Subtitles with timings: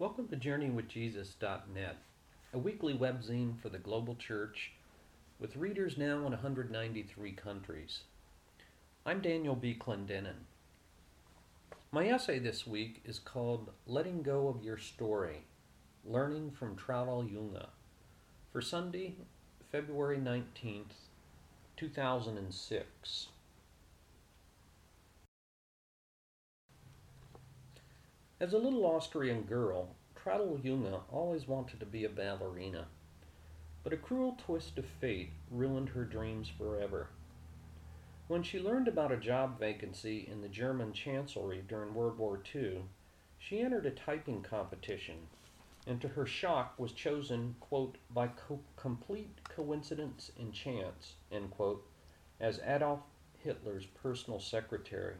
[0.00, 1.98] Welcome to JourneyWithJesus.net,
[2.52, 4.72] a weekly webzine for the global church
[5.38, 8.00] with readers now in 193 countries.
[9.06, 9.78] I'm Daniel B.
[9.80, 10.46] Clendenin.
[11.92, 15.44] My essay this week is called Letting Go of Your Story
[16.04, 17.66] Learning from Traudl Junge
[18.52, 19.14] for Sunday,
[19.70, 21.06] February 19th,
[21.76, 23.28] 2006.
[28.44, 32.88] As a little Austrian girl, Traudl Junge always wanted to be a ballerina.
[33.82, 37.08] But a cruel twist of fate ruined her dreams forever.
[38.28, 42.82] When she learned about a job vacancy in the German Chancellery during World War II,
[43.38, 45.26] she entered a typing competition
[45.86, 51.82] and to her shock was chosen, quote, by co- complete coincidence and chance, end quote,
[52.38, 53.00] as Adolf
[53.42, 55.14] Hitler's personal secretary.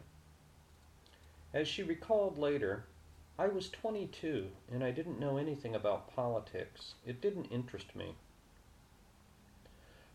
[1.54, 2.84] As she recalled later,
[3.36, 6.94] I was 22 and I didn't know anything about politics.
[7.04, 8.14] It didn't interest me.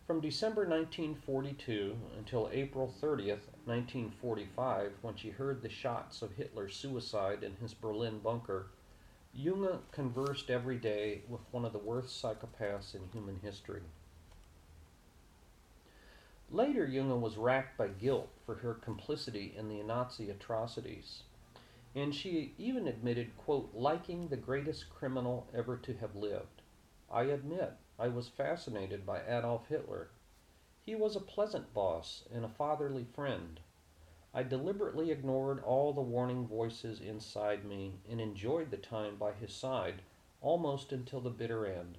[0.08, 7.44] From December 1942 until April 30th, 1945, when she heard the shots of Hitler's suicide
[7.44, 8.68] in his Berlin bunker,
[9.38, 13.82] Junge conversed every day with one of the worst psychopaths in human history.
[16.50, 21.24] Later, Junge was racked by guilt for her complicity in the Nazi atrocities
[21.96, 26.62] and she even admitted, quote, liking the greatest criminal ever to have lived.
[27.12, 30.10] I admit I was fascinated by Adolf Hitler.
[30.86, 33.60] He was a pleasant boss and a fatherly friend.
[34.34, 39.54] I deliberately ignored all the warning voices inside me and enjoyed the time by his
[39.54, 40.04] side
[40.42, 41.98] almost until the bitter end.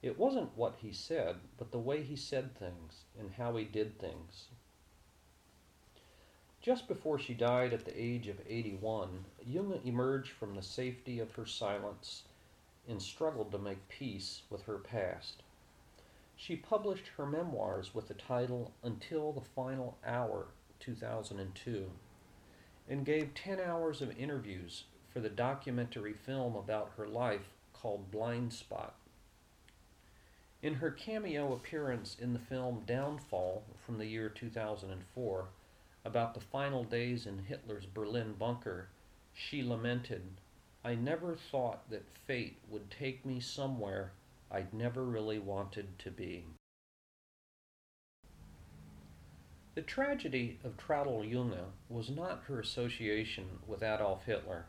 [0.00, 3.98] It wasn't what he said, but the way he said things and how he did
[3.98, 4.48] things.
[6.62, 11.32] Just before she died at the age of 81, Junge emerged from the safety of
[11.32, 12.22] her silence
[12.88, 15.42] and struggled to make peace with her past.
[16.36, 20.46] She published her memoirs with the title Until the Final Hour
[20.78, 21.90] 2002
[22.88, 28.52] and gave 10 hours of interviews for the documentary film about her life called Blind
[28.52, 28.94] Spot.
[30.62, 35.48] In her cameo appearance in the film Downfall from the year 2004,
[36.04, 38.88] about the final days in Hitler's Berlin bunker,
[39.32, 40.22] she lamented,
[40.84, 44.12] I never thought that fate would take me somewhere
[44.50, 46.44] I'd never really wanted to be.
[49.74, 54.66] The tragedy of Traudl Junge was not her association with Adolf Hitler.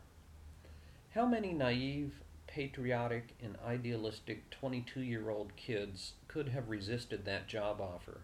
[1.10, 7.82] How many naive, patriotic, and idealistic 22 year old kids could have resisted that job
[7.82, 8.22] offer?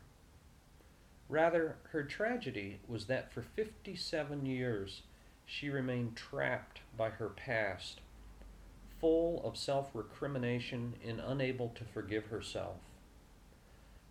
[1.30, 5.02] Rather, her tragedy was that for 57 years
[5.46, 8.00] she remained trapped by her past,
[9.00, 12.78] full of self recrimination and unable to forgive herself.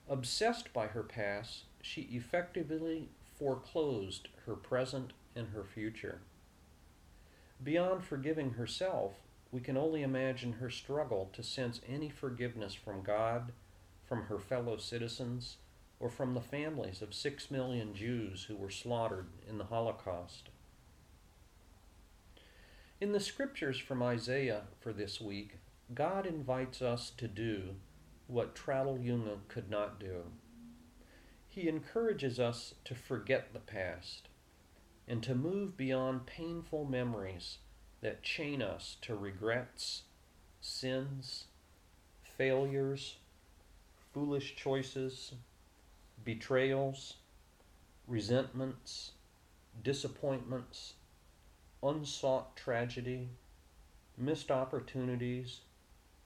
[0.07, 6.19] Obsessed by her past, she effectively foreclosed her present and her future.
[7.61, 9.11] Beyond forgiving herself,
[9.51, 13.51] we can only imagine her struggle to sense any forgiveness from God,
[14.07, 15.57] from her fellow citizens,
[15.99, 20.49] or from the families of six million Jews who were slaughtered in the Holocaust.
[23.01, 25.57] In the scriptures from Isaiah for this week,
[25.93, 27.75] God invites us to do
[28.27, 30.23] what Traudl Junge could not do.
[31.47, 34.27] He encourages us to forget the past
[35.07, 37.57] and to move beyond painful memories
[38.01, 40.03] that chain us to regrets,
[40.61, 41.45] sins,
[42.21, 43.15] failures,
[44.13, 45.33] foolish choices,
[46.23, 47.15] betrayals,
[48.07, 49.11] resentments,
[49.83, 50.93] disappointments,
[51.81, 53.29] unsought tragedy,
[54.17, 55.61] missed opportunities,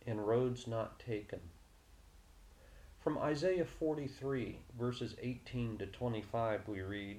[0.05, 1.39] and roads not taken.
[2.99, 7.17] From Isaiah 43, verses 18 to 25, we read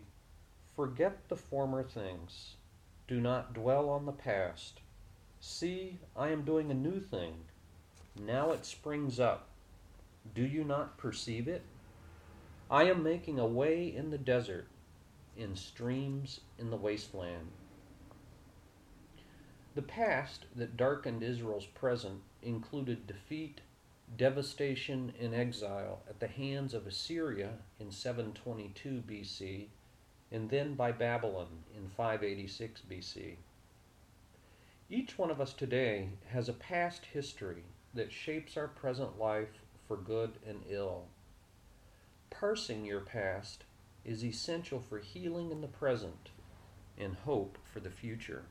[0.75, 2.57] Forget the former things,
[3.07, 4.81] do not dwell on the past.
[5.41, 7.35] See, I am doing a new thing.
[8.19, 9.49] Now it springs up.
[10.35, 11.63] Do you not perceive it?
[12.71, 14.69] I am making a way in the desert,
[15.37, 17.51] in streams in the wasteland.
[19.75, 23.61] The past that darkened Israel's present included defeat,
[24.17, 29.67] devastation, and exile at the hands of Assyria in 722 BC
[30.33, 33.37] and then by Babylon in 586 BC.
[34.89, 37.65] Each one of us today has a past history
[37.95, 41.07] that shapes our present life for good and ill
[42.39, 43.65] parsing your past
[44.05, 46.31] is essential for healing in the present
[46.99, 48.45] and hope for the future.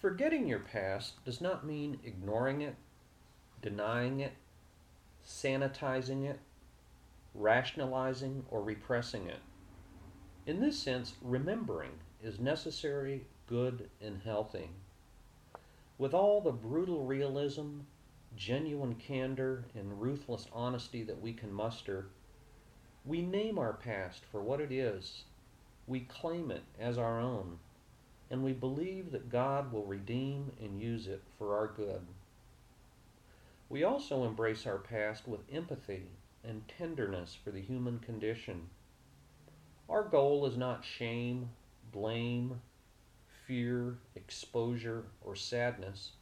[0.00, 2.74] Forgetting your past does not mean ignoring it,
[3.60, 4.32] denying it,
[5.26, 6.40] sanitizing it,
[7.34, 9.40] rationalizing, or repressing it.
[10.46, 11.92] In this sense, remembering
[12.22, 14.70] is necessary, good, and healthy.
[15.98, 17.80] With all the brutal realism,
[18.36, 22.06] genuine candor, and ruthless honesty that we can muster,
[23.04, 25.24] we name our past for what it is.
[25.86, 27.58] We claim it as our own,
[28.30, 32.02] and we believe that God will redeem and use it for our good.
[33.68, 36.04] We also embrace our past with empathy
[36.44, 38.68] and tenderness for the human condition.
[39.88, 41.50] Our goal is not shame,
[41.92, 42.60] blame,
[43.46, 46.12] fear, exposure, or sadness,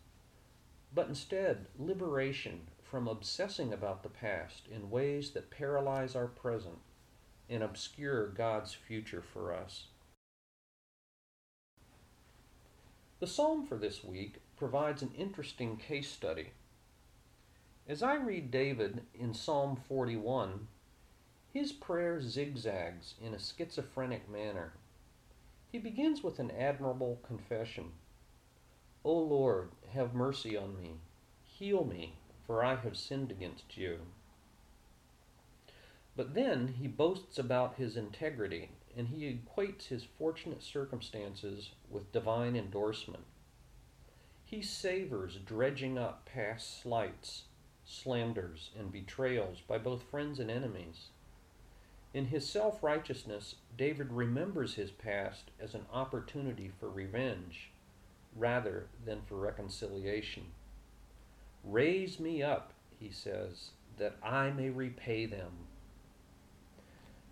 [0.94, 6.78] but instead liberation from obsessing about the past in ways that paralyze our present
[7.48, 9.86] and obscure God's future for us.
[13.20, 16.50] The psalm for this week provides an interesting case study.
[17.86, 20.68] As I read David in Psalm 41,
[21.52, 24.72] his prayer zigzags in a schizophrenic manner
[25.70, 27.92] he begins with an admirable confession
[29.08, 30.96] O Lord, have mercy on me.
[31.42, 32.16] Heal me,
[32.46, 34.00] for I have sinned against you.
[36.14, 42.54] But then he boasts about his integrity, and he equates his fortunate circumstances with divine
[42.54, 43.24] endorsement.
[44.44, 47.44] He savors dredging up past slights,
[47.86, 51.06] slanders, and betrayals by both friends and enemies.
[52.12, 57.70] In his self righteousness, David remembers his past as an opportunity for revenge
[58.36, 60.44] rather than for reconciliation.
[61.64, 65.50] Raise me up, he says, that I may repay them.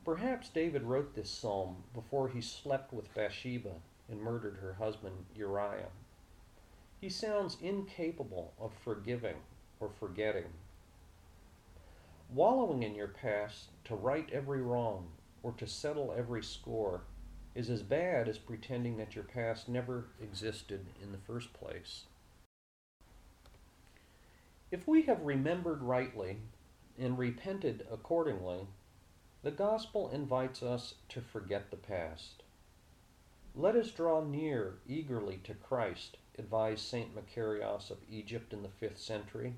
[0.04, 3.72] Perhaps David wrote this psalm before he slept with Bathsheba
[4.08, 5.90] and murdered her husband Uriah.
[7.00, 9.37] He sounds incapable of forgiving
[9.81, 10.52] or forgetting.
[12.32, 15.08] Wallowing in your past to right every wrong
[15.42, 17.02] or to settle every score
[17.56, 22.05] is as bad as pretending that your past never existed in the first place.
[24.70, 26.37] If we have remembered rightly
[26.99, 28.67] and repented accordingly,
[29.43, 32.43] the gospel invites us to forget the past.
[33.55, 37.14] Let us draw near eagerly to Christ, advised St.
[37.14, 39.55] Macarius of Egypt in the fifth century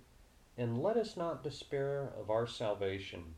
[0.57, 3.35] and let us not despair of our salvation,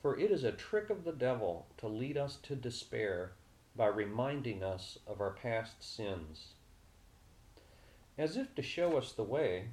[0.00, 3.32] for it is a trick of the devil to lead us to despair
[3.80, 6.48] by reminding us of our past sins.
[8.18, 9.68] As if to show us the way,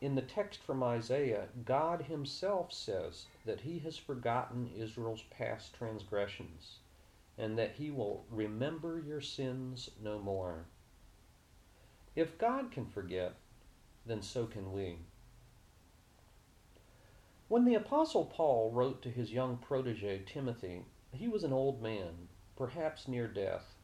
[0.00, 6.78] in the text from Isaiah, God Himself says that He has forgotten Israel's past transgressions
[7.38, 10.64] and that He will remember your sins no more.
[12.16, 13.36] If God can forget,
[14.06, 14.96] then so can we.
[17.46, 22.26] When the Apostle Paul wrote to his young protege Timothy, he was an old man,
[22.60, 23.74] perhaps near death.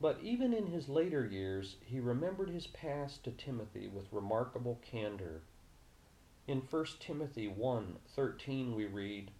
[0.00, 5.42] But even in his later years, he remembered his past to Timothy with remarkable candor.
[6.46, 9.32] In 1 Timothy 1:13 we read,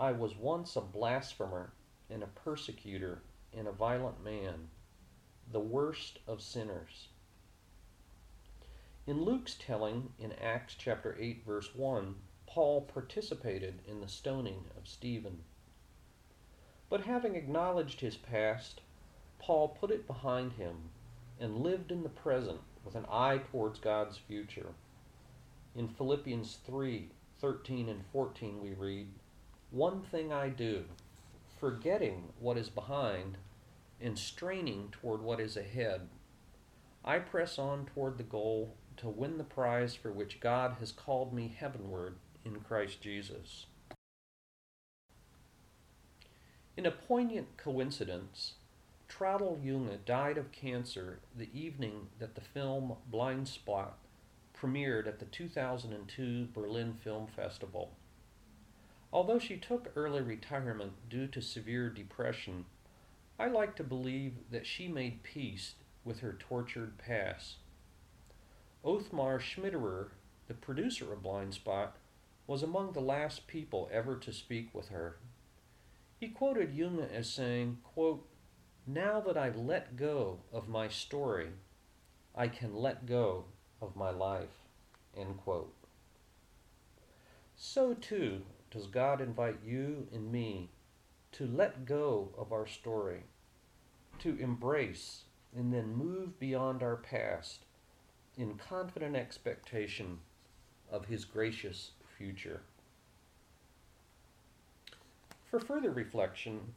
[0.00, 1.72] "I was once a blasphemer
[2.08, 3.22] and a persecutor
[3.52, 4.68] and a violent man,
[5.48, 7.06] the worst of sinners."
[9.06, 14.88] In Luke's telling in Acts chapter 8 verse 1, Paul participated in the stoning of
[14.88, 15.44] Stephen.
[16.90, 18.80] But having acknowledged his past,
[19.38, 20.90] Paul put it behind him
[21.38, 24.74] and lived in the present with an eye towards God's future.
[25.76, 29.08] In Philippians 3 13 and 14, we read,
[29.70, 30.84] One thing I do,
[31.58, 33.38] forgetting what is behind
[34.00, 36.08] and straining toward what is ahead,
[37.02, 41.32] I press on toward the goal to win the prize for which God has called
[41.32, 43.66] me heavenward in Christ Jesus.
[46.76, 48.54] In a poignant coincidence,
[49.08, 53.98] Traudl Junge died of cancer the evening that the film Blind Spot
[54.54, 57.90] premiered at the 2002 Berlin Film Festival.
[59.12, 62.66] Although she took early retirement due to severe depression,
[63.38, 65.74] I like to believe that she made peace
[66.04, 67.56] with her tortured past.
[68.84, 70.10] Othmar Schmiderer,
[70.46, 71.96] the producer of Blind Spot,
[72.46, 75.16] was among the last people ever to speak with her.
[76.20, 78.28] He quoted Junge as saying, quote,
[78.86, 81.48] Now that I let go of my story,
[82.36, 83.46] I can let go
[83.80, 84.66] of my life.
[85.16, 85.74] End quote.
[87.56, 90.68] So too does God invite you and me
[91.32, 93.22] to let go of our story,
[94.18, 95.22] to embrace
[95.56, 97.64] and then move beyond our past
[98.36, 100.18] in confident expectation
[100.90, 102.60] of His gracious future.
[105.50, 106.74] For further reflection,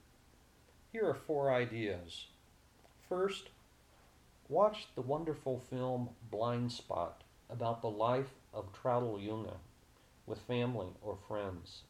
[0.91, 2.25] here are four ideas.
[3.07, 3.49] First,
[4.49, 9.53] watch the wonderful film Blind Spot about the life of Traudl Junge
[10.25, 11.83] with family or friends.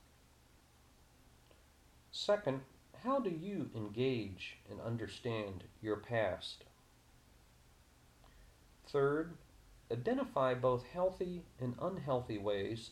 [2.11, 2.59] Second,
[3.01, 6.65] how do you engage and understand your past?
[8.87, 9.37] Third,
[9.89, 12.91] identify both healthy and unhealthy ways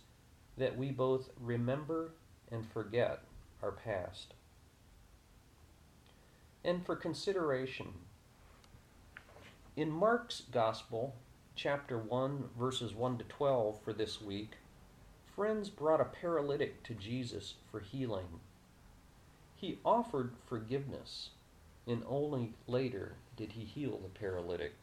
[0.57, 2.13] that we both remember
[2.50, 3.25] and forget
[3.62, 4.34] our past.
[6.63, 7.94] And for consideration,
[9.75, 11.15] in Mark's Gospel,
[11.56, 14.58] chapter 1, verses 1 to 12 for this week,
[15.36, 18.41] friends brought a paralytic to Jesus for healing.
[19.56, 21.30] He offered forgiveness,
[21.88, 24.74] and only later did he heal the paralytic.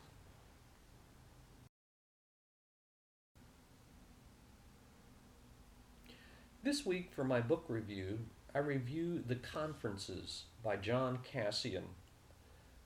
[6.62, 8.18] This week, for my book review,
[8.54, 11.84] I review The Conferences by John Cassian,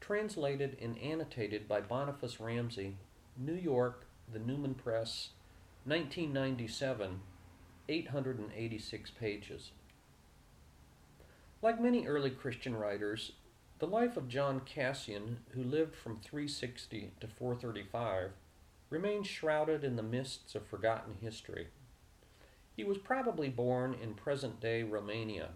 [0.00, 2.96] translated and annotated by Boniface Ramsey,
[3.36, 5.30] New York, The Newman Press,
[5.84, 7.20] 1997,
[7.88, 9.70] 886 pages.
[11.62, 13.32] Like many early Christian writers,
[13.78, 18.32] the life of John Cassian, who lived from 360 to 435,
[18.90, 21.68] remains shrouded in the mists of forgotten history.
[22.76, 25.50] He was probably born in present day Romania.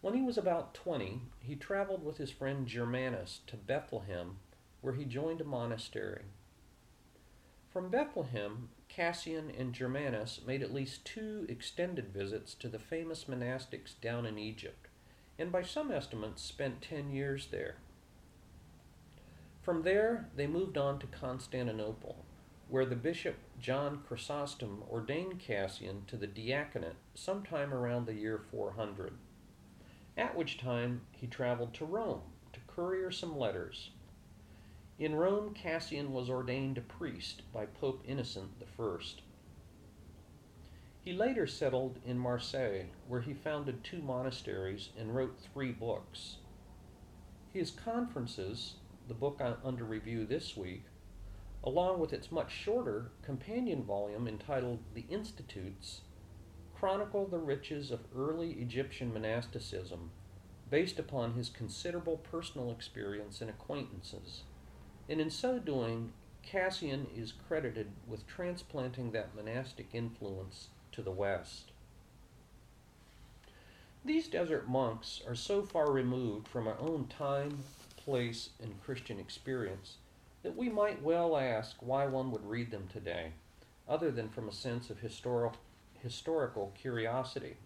[0.00, 4.38] When he was about 20, he traveled with his friend Germanus to Bethlehem,
[4.80, 6.22] where he joined a monastery.
[7.72, 14.00] From Bethlehem, Cassian and Germanus made at least two extended visits to the famous monastics
[14.00, 14.86] down in Egypt,
[15.38, 17.76] and by some estimates spent 10 years there.
[19.60, 22.24] From there, they moved on to Constantinople,
[22.68, 29.14] where the bishop John Chrysostom ordained Cassian to the diaconate sometime around the year 400,
[30.16, 33.90] at which time he traveled to Rome to courier some letters.
[34.98, 38.96] In Rome, Cassian was ordained a priest by Pope Innocent I.
[41.04, 46.38] He later settled in Marseille, where he founded two monasteries and wrote three books.
[47.52, 48.74] His conferences,
[49.06, 50.82] the book under review this week,
[51.66, 56.02] along with its much shorter companion volume entitled The Institutes,
[56.72, 60.12] chronicle the riches of early Egyptian monasticism
[60.70, 64.42] based upon his considerable personal experience and acquaintances.
[65.08, 71.72] And in so doing, Cassian is credited with transplanting that monastic influence to the West.
[74.04, 77.64] These desert monks are so far removed from our own time,
[77.96, 79.96] place, and Christian experience
[80.46, 83.32] that we might well ask why one would read them today,
[83.88, 85.58] other than from a sense of historical,
[86.00, 87.56] historical curiosity.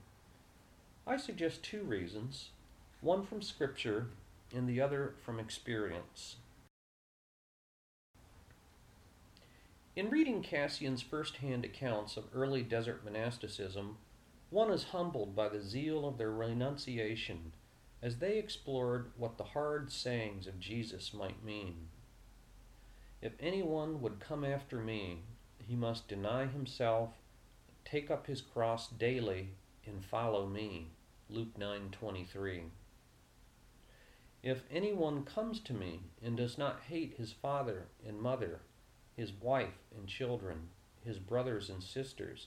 [1.06, 2.48] I suggest two reasons
[3.02, 4.06] one from Scripture
[4.56, 6.36] and the other from experience.
[9.94, 13.98] In reading Cassian's first hand accounts of early desert monasticism,
[14.48, 17.52] one is humbled by the zeal of their renunciation
[18.02, 21.88] as they explored what the hard sayings of Jesus might mean.
[23.22, 25.24] If anyone would come after me,
[25.58, 27.10] he must deny himself,
[27.84, 29.50] take up his cross daily,
[29.84, 30.92] and follow me.
[31.28, 32.70] Luke 9:23.
[34.42, 38.62] If anyone comes to me and does not hate his father and mother,
[39.14, 40.70] his wife and children,
[41.04, 42.46] his brothers and sisters,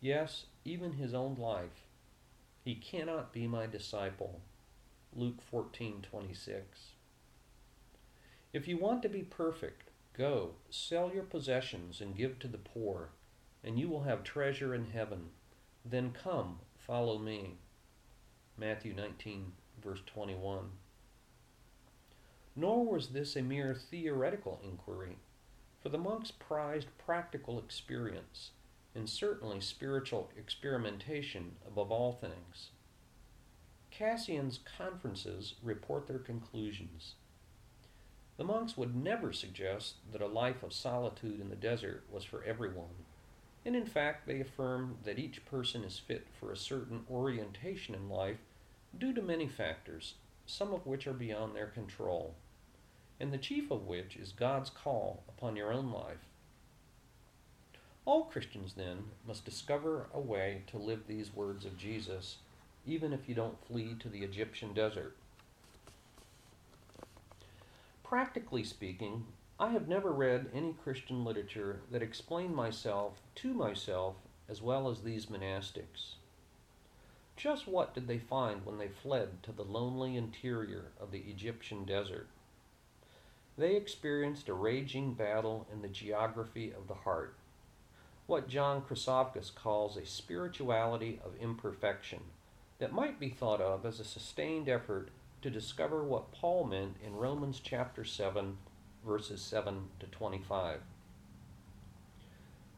[0.00, 1.86] yes, even his own life,
[2.64, 4.40] he cannot be my disciple.
[5.14, 6.96] Luke 14:26.
[8.52, 13.10] If you want to be perfect, Go, sell your possessions and give to the poor,
[13.64, 15.30] and you will have treasure in heaven.
[15.84, 17.56] Then come, follow me.
[18.58, 19.52] Matthew 19,
[19.82, 20.70] verse 21.
[22.54, 25.16] Nor was this a mere theoretical inquiry,
[25.82, 28.50] for the monks prized practical experience,
[28.94, 32.70] and certainly spiritual experimentation above all things.
[33.90, 37.14] Cassian's conferences report their conclusions.
[38.36, 42.42] The monks would never suggest that a life of solitude in the desert was for
[42.44, 43.04] everyone,
[43.64, 48.08] and in fact they affirm that each person is fit for a certain orientation in
[48.08, 48.38] life
[48.98, 50.14] due to many factors,
[50.46, 52.34] some of which are beyond their control,
[53.20, 56.26] and the chief of which is God's call upon your own life.
[58.04, 62.38] All Christians, then, must discover a way to live these words of Jesus,
[62.84, 65.16] even if you don't flee to the Egyptian desert.
[68.12, 69.24] Practically speaking,
[69.58, 74.16] I have never read any Christian literature that explained myself to myself
[74.50, 76.16] as well as these monastics.
[77.36, 81.86] Just what did they find when they fled to the lonely interior of the Egyptian
[81.86, 82.28] desert?
[83.56, 87.34] They experienced a raging battle in the geography of the heart,
[88.26, 92.20] what John Chryssavgis calls a spirituality of imperfection
[92.78, 95.08] that might be thought of as a sustained effort
[95.42, 98.56] to discover what Paul meant in Romans chapter 7,
[99.04, 100.80] verses 7 to 25.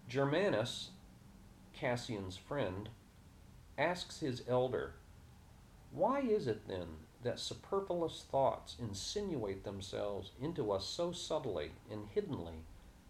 [0.09, 0.89] Germanus,
[1.75, 2.89] Cassian's friend,
[3.77, 4.95] asks his elder,
[5.93, 6.89] Why is it then
[7.23, 12.65] that superfluous thoughts insinuate themselves into us so subtly and hiddenly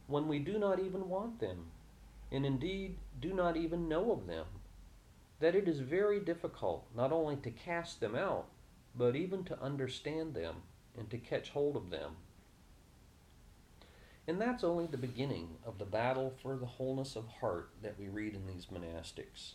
[0.07, 1.67] when we do not even want them,
[2.33, 4.47] and indeed do not even know of them?
[5.39, 8.47] That it is very difficult not only to cast them out,
[8.97, 10.57] but even to understand them
[10.97, 12.17] and to catch hold of them.
[14.27, 18.09] And that's only the beginning of the battle for the wholeness of heart that we
[18.09, 19.53] read in these monastics.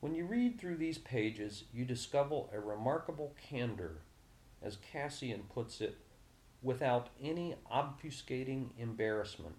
[0.00, 3.96] When you read through these pages, you discover a remarkable candor,
[4.62, 5.96] as Cassian puts it,
[6.62, 9.56] without any obfuscating embarrassment,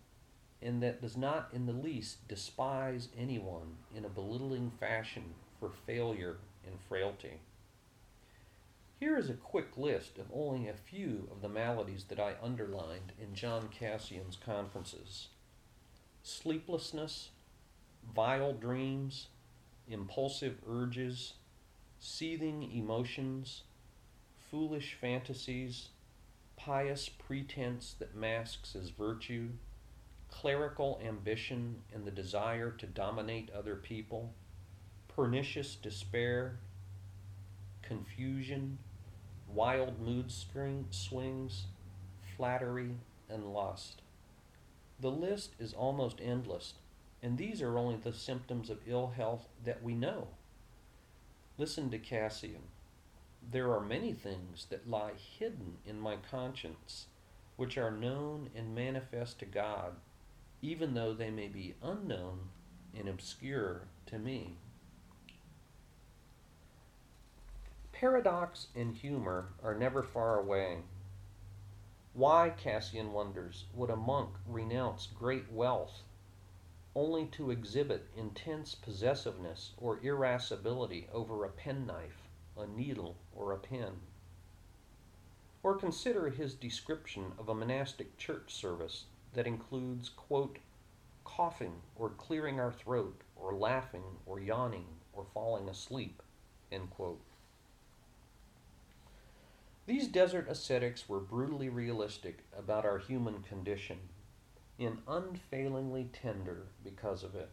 [0.61, 6.37] and that does not in the least despise anyone in a belittling fashion for failure
[6.65, 7.39] and frailty.
[9.07, 13.13] Here is a quick list of only a few of the maladies that I underlined
[13.17, 15.29] in John Cassian's conferences.
[16.23, 17.29] Sleeplessness,
[18.13, 19.27] vile dreams,
[19.87, 21.35] impulsive urges,
[22.01, 23.63] seething emotions,
[24.51, 25.87] foolish fantasies,
[26.57, 29.51] pious pretense that masks as virtue,
[30.29, 34.33] clerical ambition and the desire to dominate other people,
[35.07, 36.59] pernicious despair,
[37.81, 38.77] confusion,
[39.53, 41.65] wild mood swings,
[42.35, 42.95] flattery,
[43.29, 44.01] and lust.
[44.99, 46.73] The list is almost endless,
[47.21, 50.27] and these are only the symptoms of ill health that we know.
[51.57, 52.63] Listen to Cassian.
[53.51, 57.07] There are many things that lie hidden in my conscience,
[57.55, 59.95] which are known and manifest to God,
[60.61, 62.49] even though they may be unknown
[62.97, 64.57] and obscure to me.
[67.99, 70.83] Paradox and humor are never far away.
[72.13, 76.03] Why, Cassian wonders, would a monk renounce great wealth
[76.93, 82.21] only to exhibit intense possessiveness or irascibility over a penknife,
[82.55, 83.93] a needle, or a pen.
[85.63, 90.59] Or consider his description of a monastic church service that includes, quote,
[91.23, 96.21] coughing or clearing our throat or laughing or yawning or falling asleep,
[96.71, 97.26] end quote.
[99.87, 103.97] These desert ascetics were brutally realistic about our human condition
[104.77, 107.49] and unfailingly tender because of it.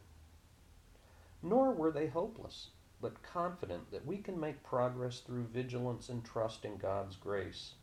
[1.45, 2.71] Nor were they hopeless,
[3.01, 7.75] but confident that we can make progress through vigilance and trust in God's grace.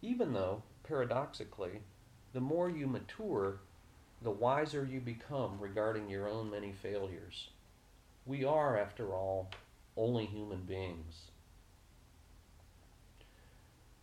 [0.00, 1.82] Even though, paradoxically,
[2.32, 3.60] the more you mature,
[4.22, 7.50] the wiser you become regarding your own many failures.
[8.24, 9.50] We are, after all,
[9.98, 11.30] only human beings.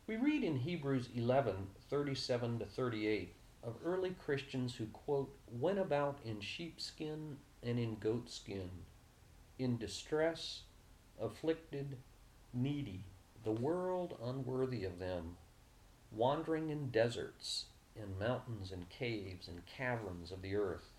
[0.05, 6.19] We read in Hebrews 11 37 to 38 of early Christians who, quote, went about
[6.25, 8.69] in sheepskin and in goatskin,
[9.57, 10.63] in distress,
[11.21, 11.95] afflicted,
[12.53, 13.05] needy,
[13.45, 15.37] the world unworthy of them,
[16.11, 20.89] wandering in deserts, in mountains and caves and caverns of the earth.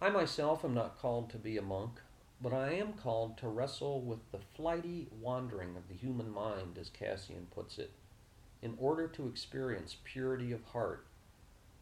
[0.00, 2.00] I myself am not called to be a monk,
[2.40, 6.90] but I am called to wrestle with the flighty wandering of the human mind, as
[6.90, 7.92] Cassian puts it
[8.62, 11.06] in order to experience purity of heart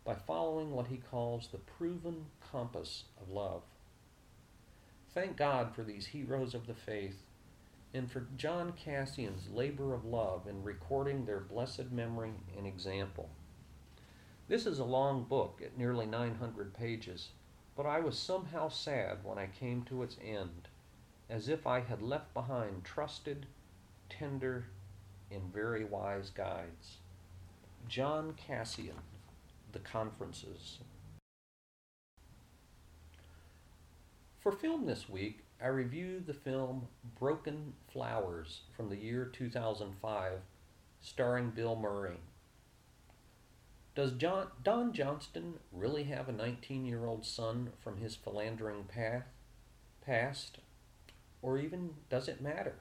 [0.04, 3.62] by following what he calls the proven compass of love.
[5.12, 7.22] Thank God for these heroes of the faith
[7.94, 13.30] and for John Cassian's labor of love in recording their blessed memory and example.
[14.48, 17.28] This is a long book at nearly 900 pages,
[17.76, 20.68] but I was somehow sad when I came to its end,
[21.28, 23.46] as if I had left behind trusted,
[24.08, 24.66] tender,
[25.30, 26.98] and very wise guides.
[27.88, 28.96] John Cassian,
[29.72, 30.78] The Conferences.
[34.38, 40.32] For film this week, I reviewed the film Broken Flowers from the year 2005,
[41.00, 42.18] starring Bill Murray.
[43.94, 49.26] Does John, Don Johnston really have a 19 year old son from his philandering path,
[50.04, 50.58] past?
[51.42, 52.74] Or even does it matter?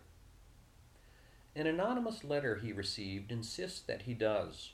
[1.56, 4.72] An anonymous letter he received insists that he does,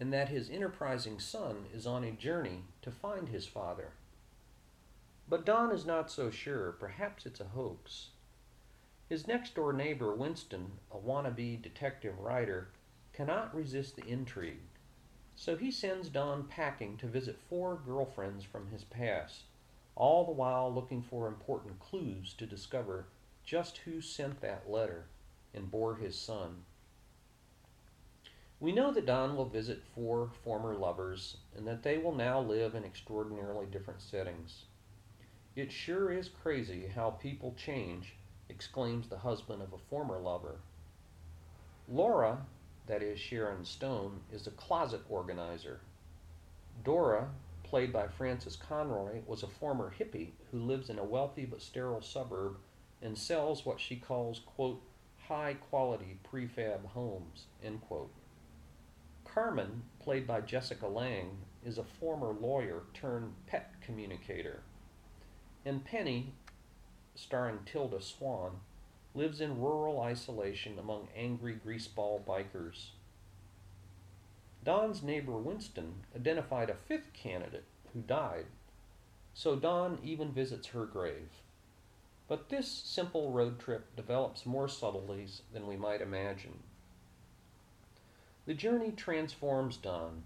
[0.00, 3.92] and that his enterprising son is on a journey to find his father.
[5.28, 6.72] But Don is not so sure.
[6.72, 8.08] Perhaps it's a hoax.
[9.08, 12.70] His next door neighbor, Winston, a wannabe detective writer,
[13.12, 14.62] cannot resist the intrigue.
[15.40, 19.44] So he sends Don packing to visit four girlfriends from his past,
[19.96, 23.06] all the while looking for important clues to discover
[23.42, 25.06] just who sent that letter
[25.54, 26.64] and bore his son.
[28.60, 32.74] We know that Don will visit four former lovers and that they will now live
[32.74, 34.66] in extraordinarily different settings.
[35.56, 38.12] It sure is crazy how people change,
[38.50, 40.60] exclaims the husband of a former lover.
[41.88, 42.44] Laura,
[42.90, 45.78] that is Sharon Stone, is a closet organizer.
[46.82, 47.28] Dora,
[47.62, 52.02] played by Frances Conroy, was a former hippie who lives in a wealthy but sterile
[52.02, 52.56] suburb
[53.00, 54.82] and sells what she calls, quote,
[55.28, 58.10] high quality prefab homes, end quote.
[59.24, 64.62] Carmen, played by Jessica Lange, is a former lawyer turned pet communicator.
[65.64, 66.34] And Penny,
[67.14, 68.58] starring Tilda Swinton,
[69.14, 72.90] lives in rural isolation among angry greaseball bikers.
[74.64, 78.46] Don's neighbor Winston identified a fifth candidate who died,
[79.34, 81.28] so Don even visits her grave.
[82.28, 86.60] But this simple road trip develops more subtleties than we might imagine.
[88.46, 90.22] The journey transforms Don.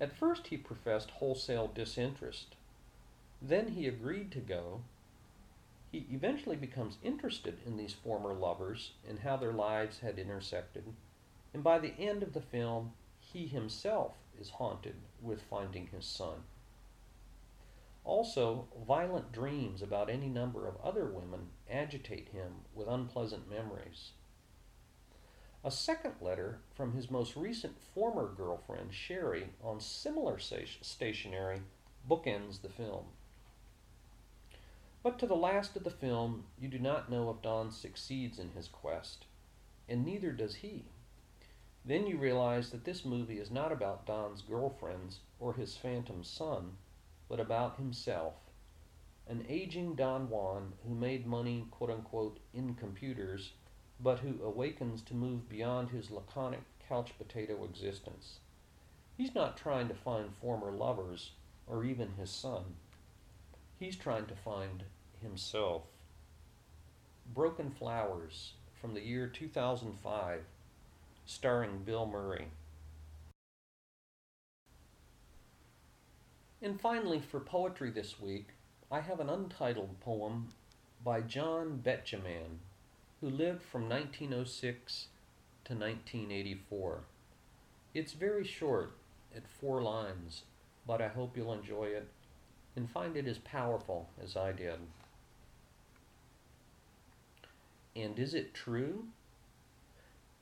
[0.00, 2.54] At first, he professed wholesale disinterest.
[3.42, 4.82] Then he agreed to go.
[5.90, 10.84] He eventually becomes interested in these former lovers and how their lives had intersected.
[11.54, 16.44] And by the end of the film, he himself is haunted with finding his son.
[18.04, 24.12] Also, violent dreams about any number of other women agitate him with unpleasant memories.
[25.64, 31.62] A second letter from his most recent former girlfriend, Sherry, on similar stationery
[32.08, 33.06] bookends the film.
[35.08, 38.50] But to the last of the film, you do not know if Don succeeds in
[38.50, 39.24] his quest,
[39.88, 40.84] and neither does he.
[41.82, 46.76] Then you realize that this movie is not about Don's girlfriends or his phantom son,
[47.26, 48.34] but about himself.
[49.26, 53.52] An aging Don Juan who made money, quote unquote, in computers,
[53.98, 58.40] but who awakens to move beyond his laconic couch potato existence.
[59.16, 61.30] He's not trying to find former lovers
[61.66, 62.76] or even his son.
[63.78, 64.84] He's trying to find
[65.22, 65.82] himself.
[67.34, 70.40] Broken Flowers from the year 2005,
[71.26, 72.48] starring Bill Murray.
[76.60, 78.48] And finally, for poetry this week,
[78.90, 80.48] I have an untitled poem
[81.04, 82.58] by John Betjeman,
[83.20, 85.06] who lived from 1906
[85.64, 87.00] to 1984.
[87.94, 88.92] It's very short,
[89.34, 90.42] at four lines,
[90.86, 92.08] but I hope you'll enjoy it
[92.76, 94.78] and find it as powerful as I did.
[97.98, 99.06] And is it true?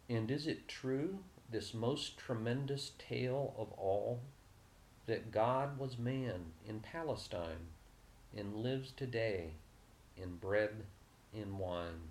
[0.08, 4.20] And is it true, this most tremendous tale of all?
[5.06, 7.70] that God was man in Palestine
[8.36, 9.52] and lives today
[10.16, 10.84] in bread
[11.32, 12.10] and wine.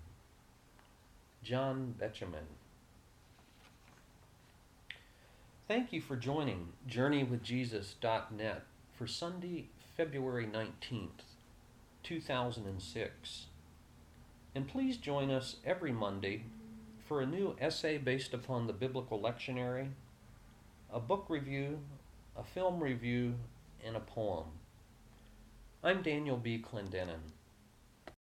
[1.42, 2.48] John Betjeman.
[5.68, 8.62] Thank you for joining JourneyWithJesus.net
[8.96, 11.24] for Sunday, February 19th,
[12.02, 13.46] 2006.
[14.56, 16.42] And please join us every Monday
[17.06, 19.90] for a new essay based upon the biblical lectionary,
[20.92, 21.78] a book review
[22.38, 23.34] a film review,
[23.84, 24.44] and a poem.
[25.82, 26.62] I'm Daniel B.
[26.62, 27.32] Clendenin.